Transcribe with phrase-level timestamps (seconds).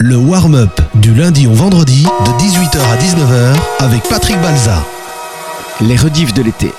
[0.00, 4.86] Le warm-up du lundi au vendredi de 18h à 19h avec Patrick Balza.
[5.80, 6.70] Les rediffs de l'été.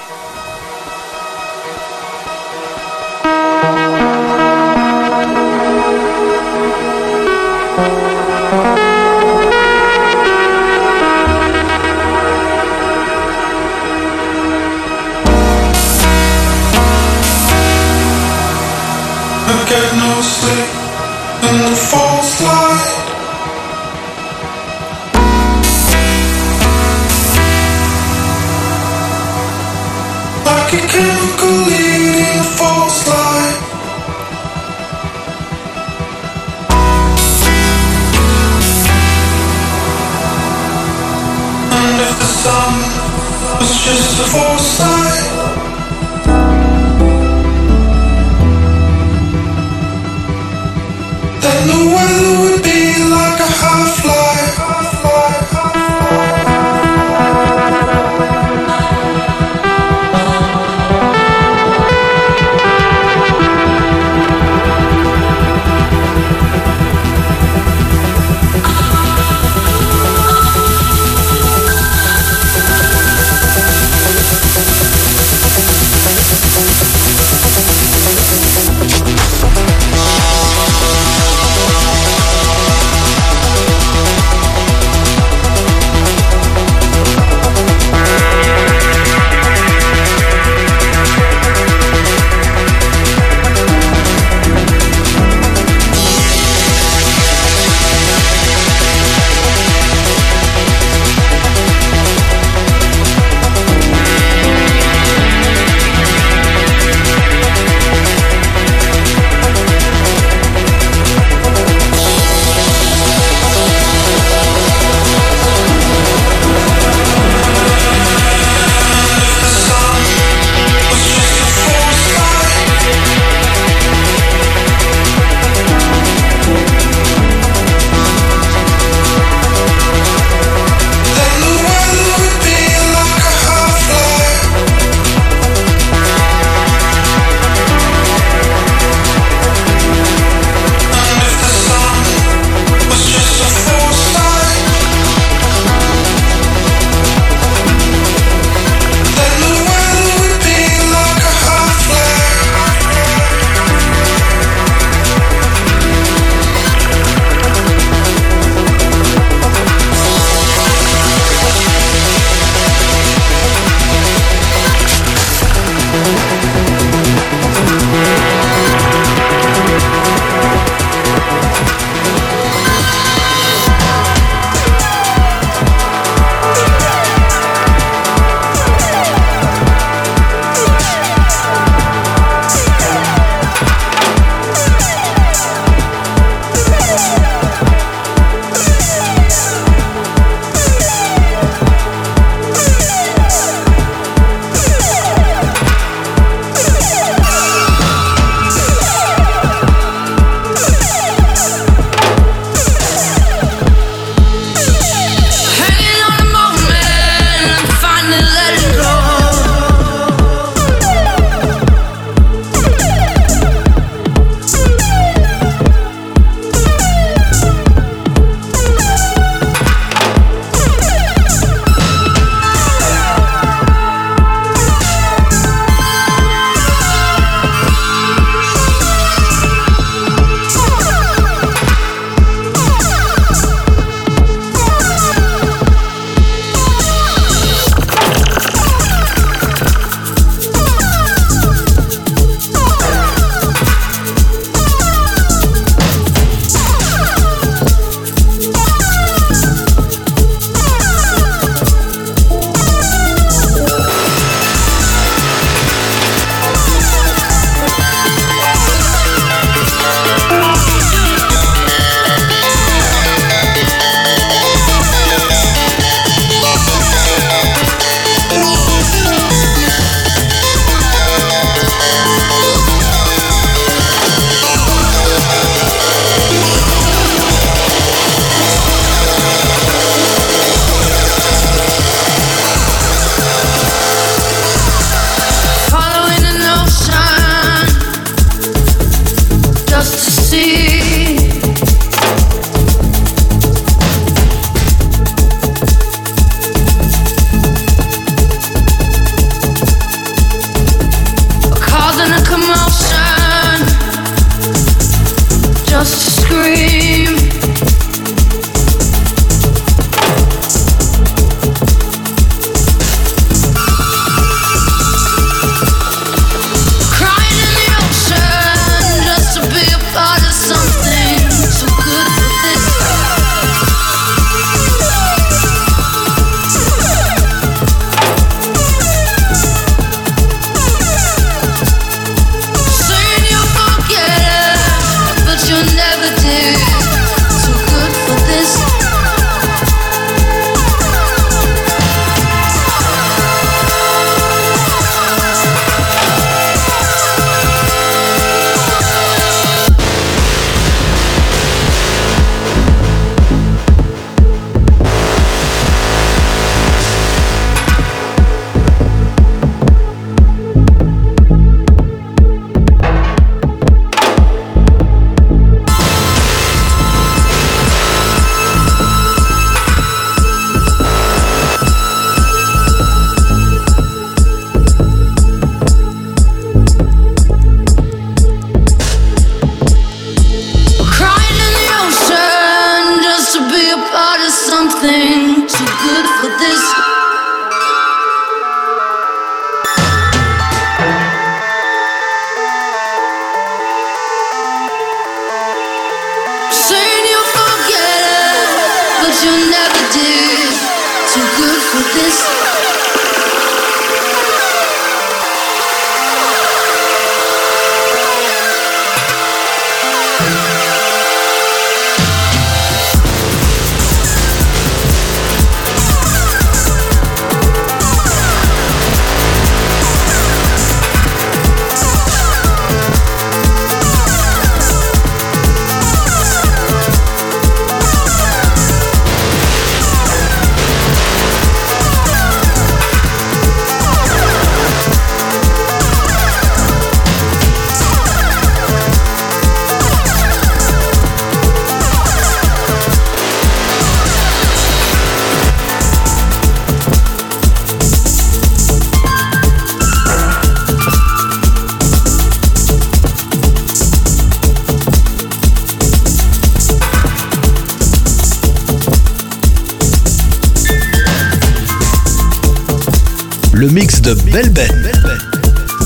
[464.10, 464.72] De Belle Ben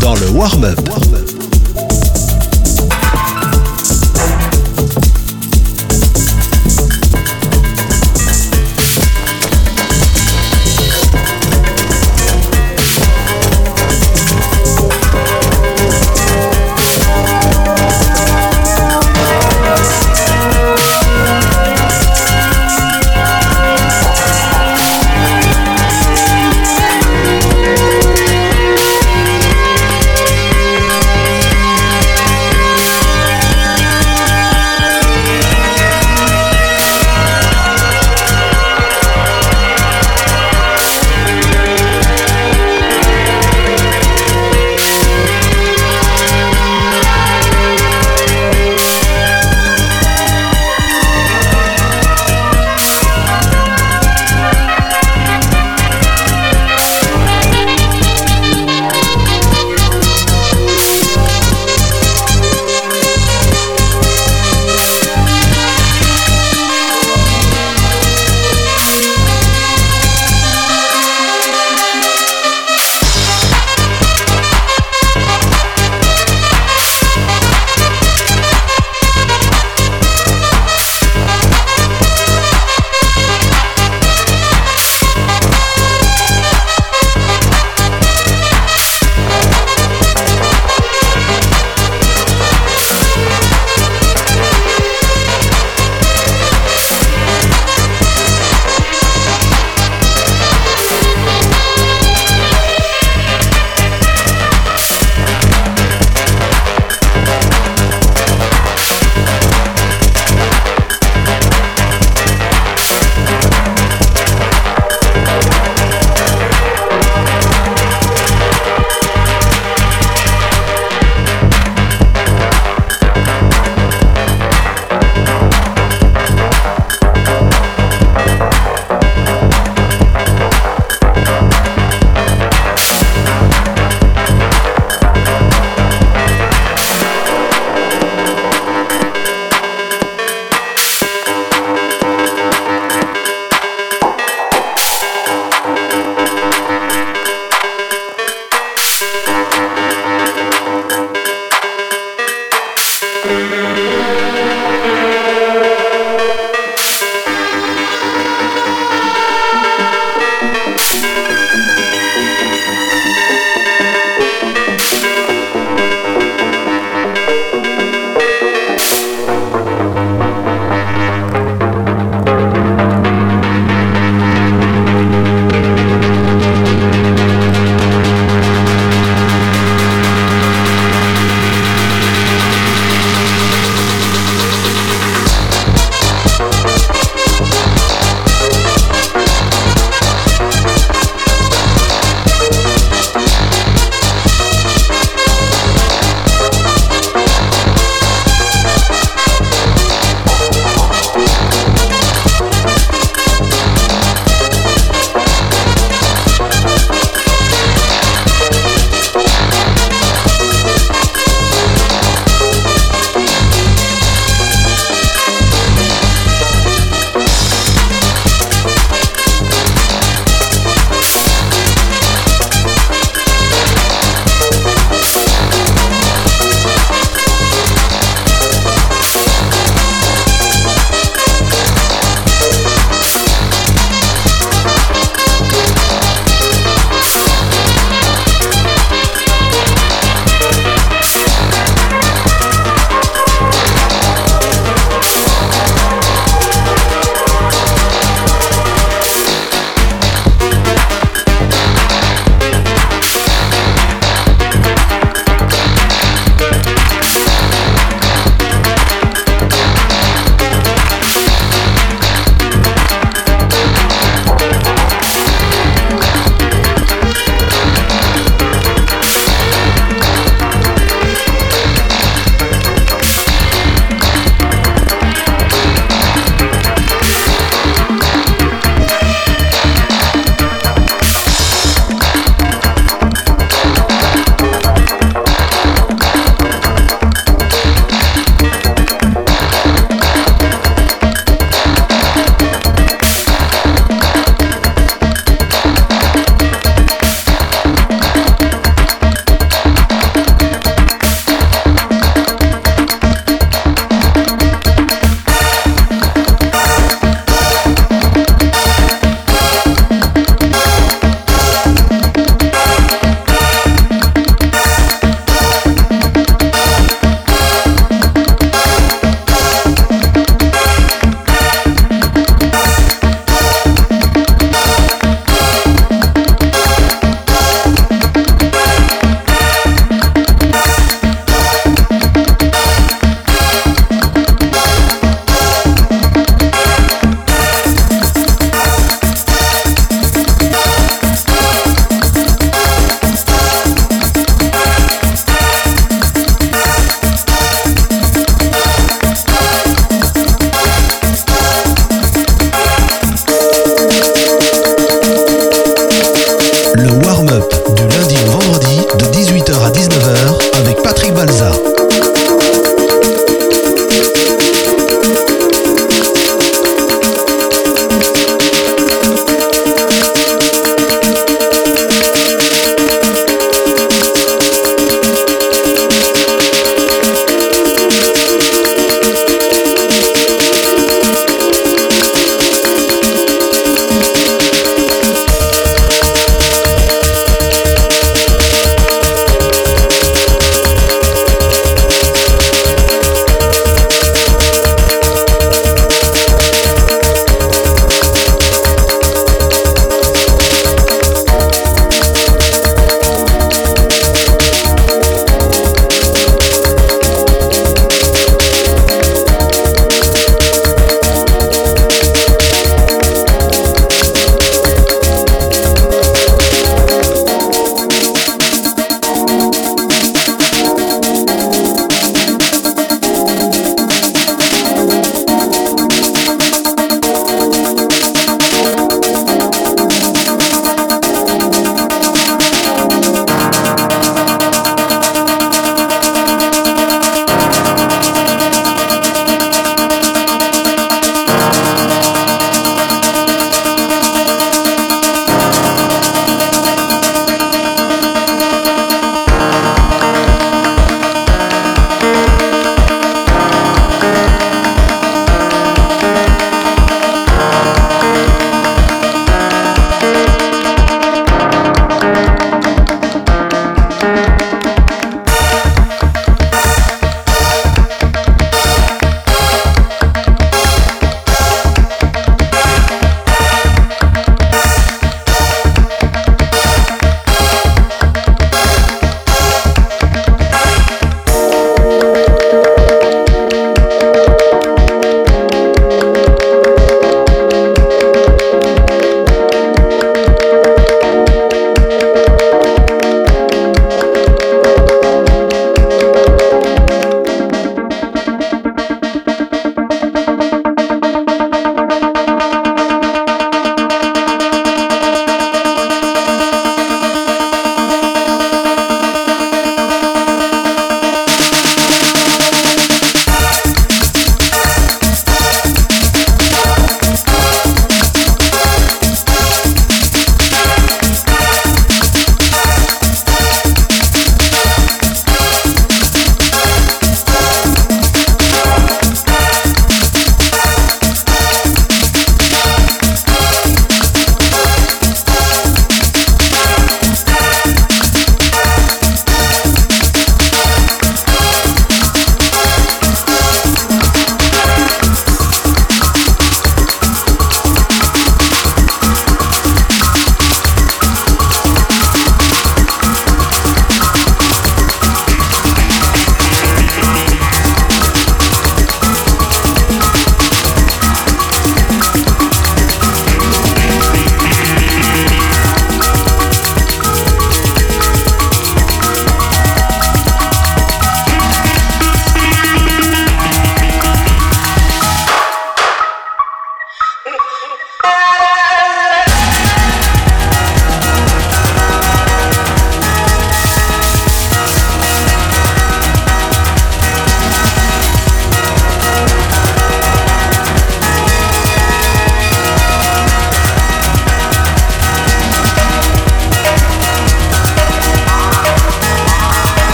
[0.00, 0.78] dans le warm-up.
[0.88, 1.17] Thank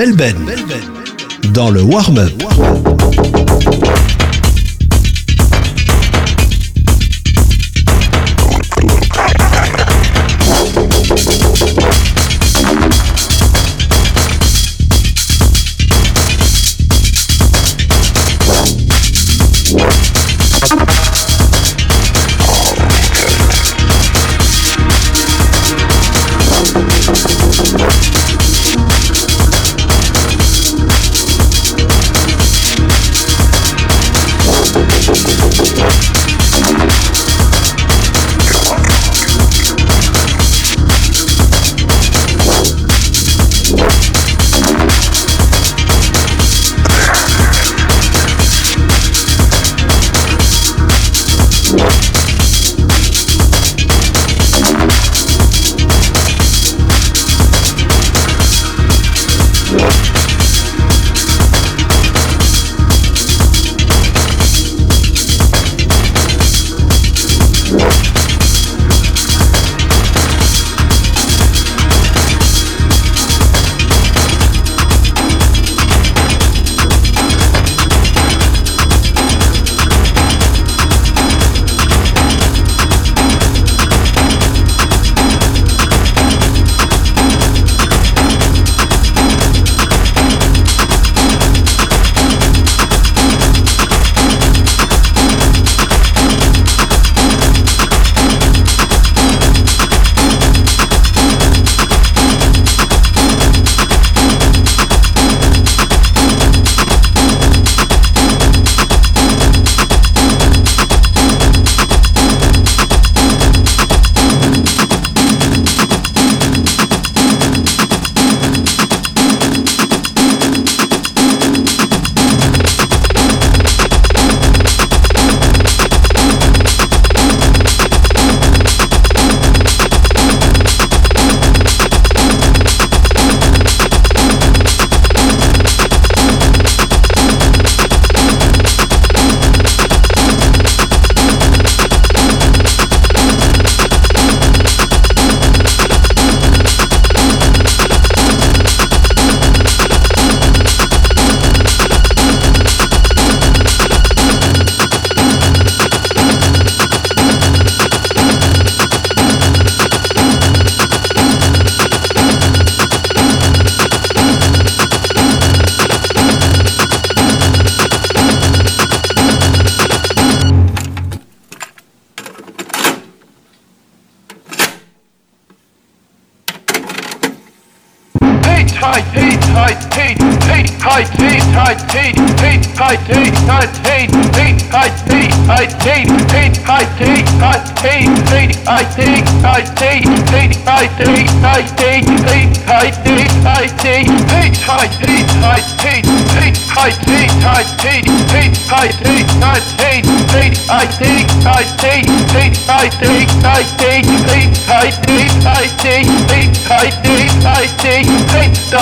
[0.00, 0.59] بلبن.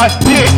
[0.09, 0.58] That's.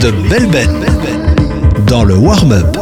[0.00, 0.84] de Belben
[1.86, 2.76] dans le warm-up.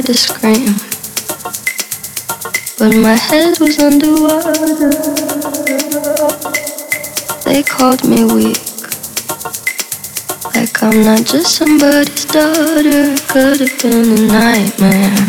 [0.00, 0.74] Tried to scream,
[2.78, 4.90] but my head was underwater.
[7.44, 8.58] They called me weak,
[10.54, 13.16] like I'm not just somebody's daughter.
[13.28, 15.26] Could have been a nightmare,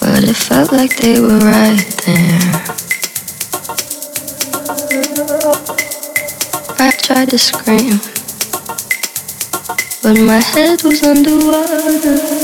[0.00, 2.64] but it felt like they were right there.
[6.78, 8.00] I tried to scream,
[10.02, 12.43] but my head was underwater.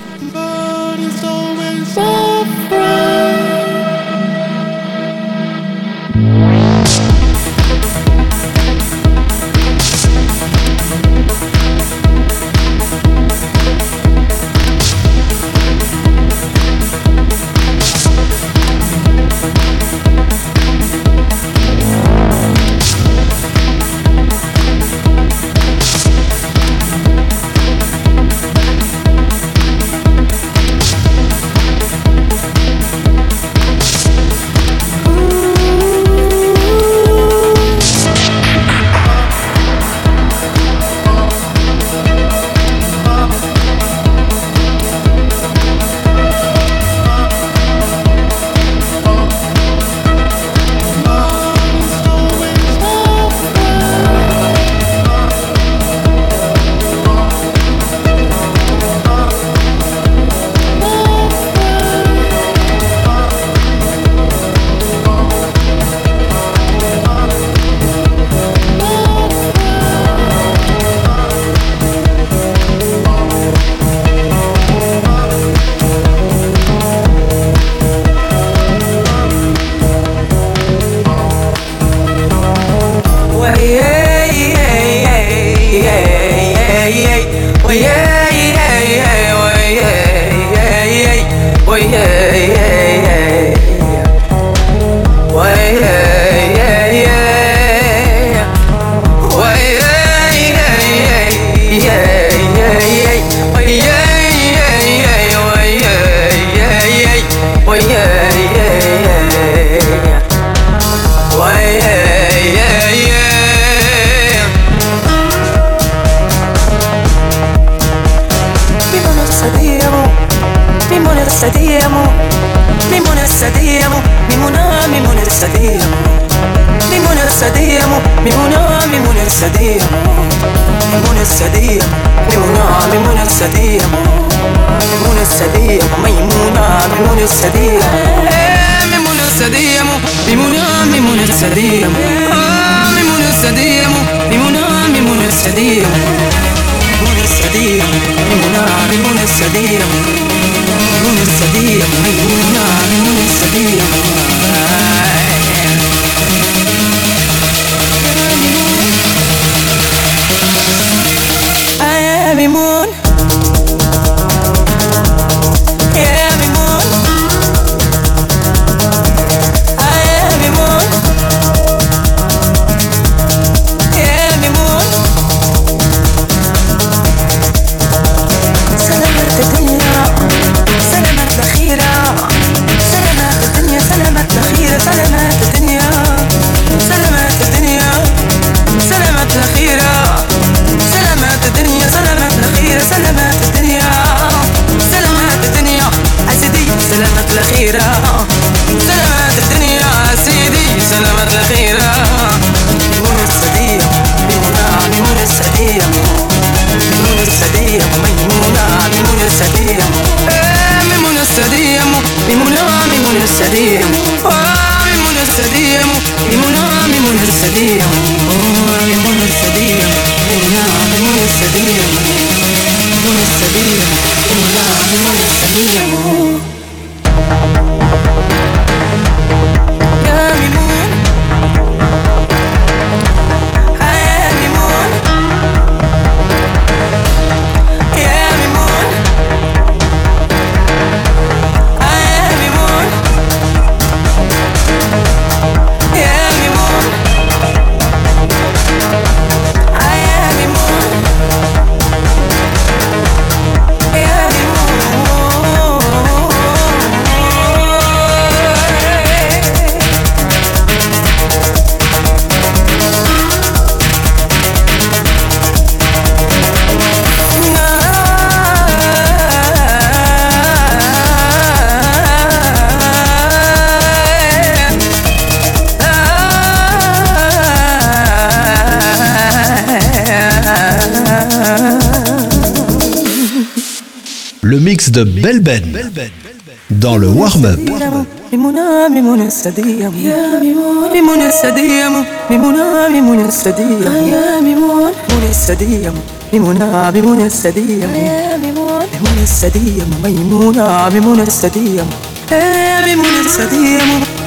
[289.45, 295.93] السدية يا ميمون ميمونة السدية ميمونة ميمونة السدية يا ميمون ميمونة السدية
[296.33, 301.83] ميمونة ميمونة السدية يا ميمون ميمونة السدية ميمونة ميمونة السدية
[302.31, 303.79] يا ميمونة السدية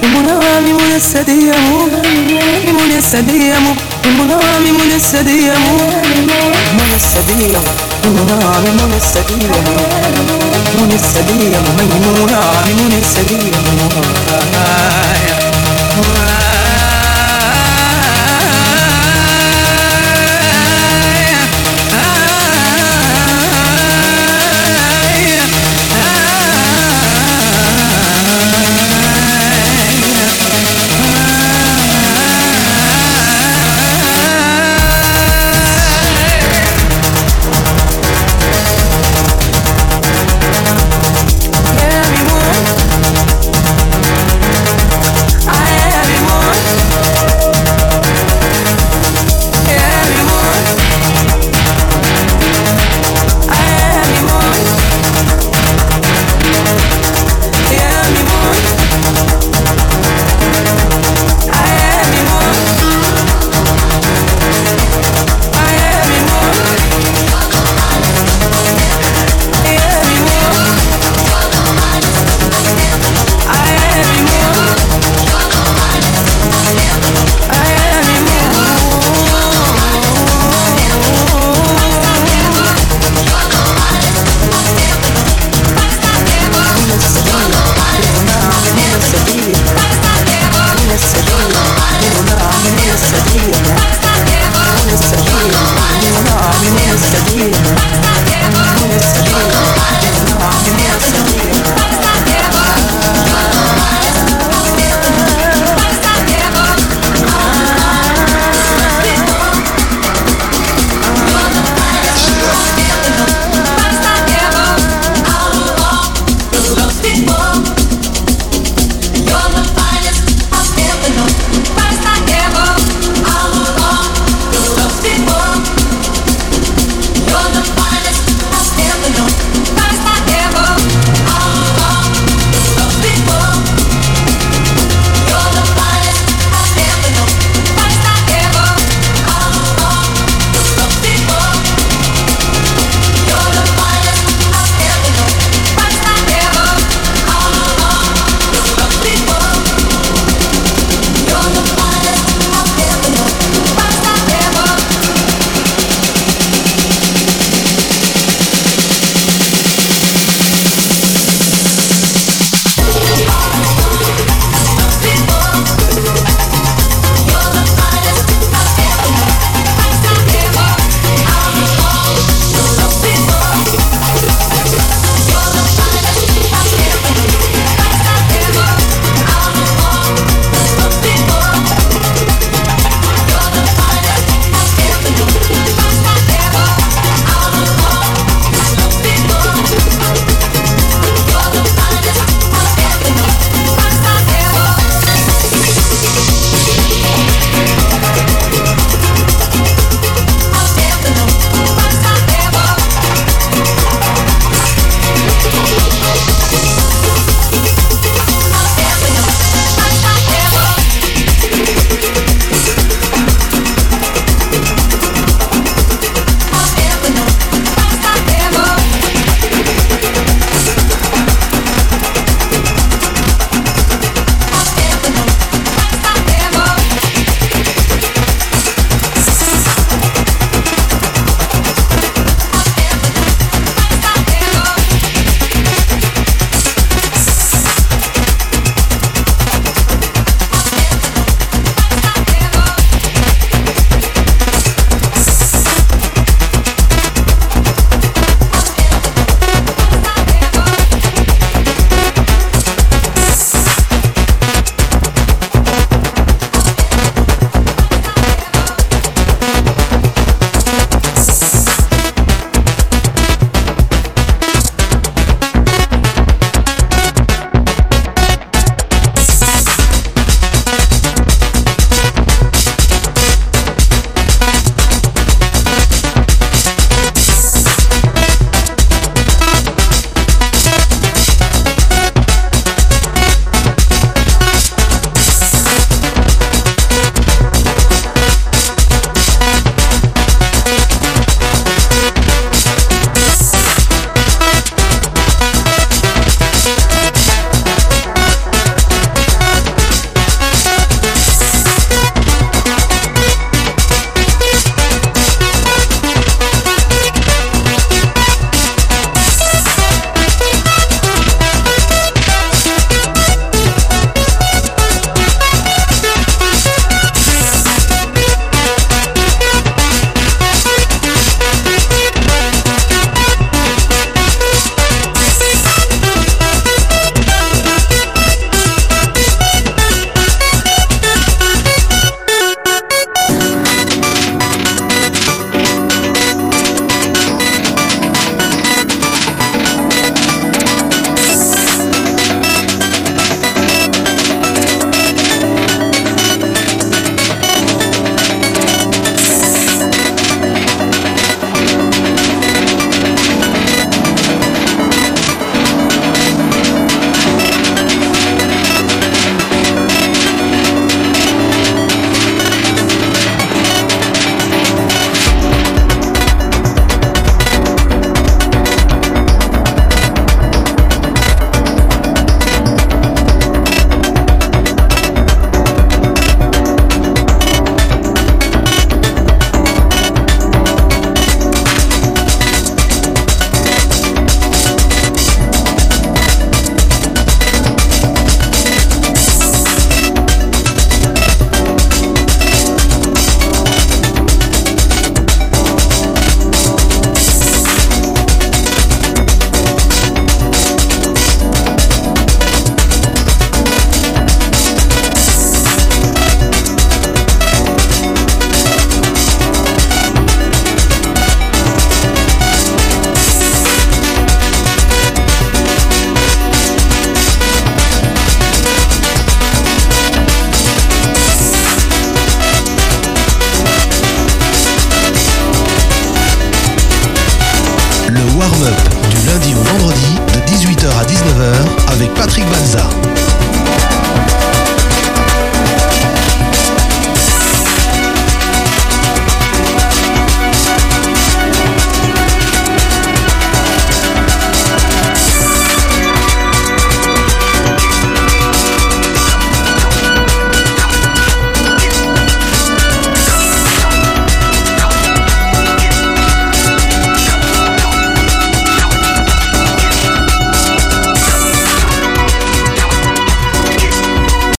[0.02, 1.54] ميمونة ميمونة السدية
[2.66, 3.54] ميمونة السدية
[4.04, 5.52] ميمونة ميمونة السدية
[6.74, 7.58] ميمونة السدية
[8.04, 9.50] ميمونة ميمونة السدية
[10.76, 13.54] ميمونة السدية ميمونة ميمونة السدية